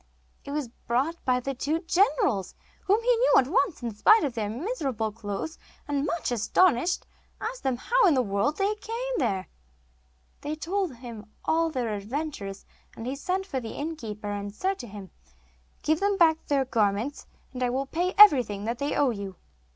It 0.43 0.49
was 0.49 0.67
brought 0.87 1.23
by 1.25 1.39
the 1.39 1.53
two 1.53 1.81
generals, 1.81 2.55
whom 2.85 3.03
he 3.03 3.15
knew 3.17 3.33
at 3.37 3.47
once 3.47 3.83
in 3.83 3.93
spite 3.93 4.23
of 4.23 4.33
their 4.33 4.49
miserable 4.49 5.11
clothes, 5.11 5.59
and, 5.87 6.07
much 6.07 6.31
astonished, 6.31 7.05
asked 7.39 7.61
them 7.61 7.77
how 7.77 8.07
in 8.07 8.15
the 8.15 8.23
world 8.23 8.57
they 8.57 8.73
came 8.73 9.15
there. 9.19 9.47
They 10.41 10.55
told 10.55 10.95
him 10.95 11.31
all 11.45 11.69
their 11.69 11.93
adventures, 11.93 12.65
and 12.97 13.05
he 13.05 13.15
sent 13.15 13.45
for 13.45 13.59
the 13.59 13.75
innkeeper, 13.77 14.31
and 14.31 14.51
said 14.55 14.79
to 14.79 14.87
him: 14.87 15.11
'Give 15.83 15.99
them 15.99 16.17
back 16.17 16.47
their 16.47 16.65
garments, 16.65 17.27
and 17.53 17.61
I 17.61 17.69
will 17.69 17.85
pay 17.85 18.15
everything 18.17 18.63
that 18.65 18.79
they 18.79 18.95
owe 18.95 19.11
you. 19.11 19.35